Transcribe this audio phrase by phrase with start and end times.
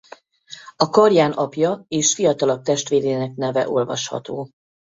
[0.75, 4.49] A karján apja és fiatalabb testvérének neve olvasható.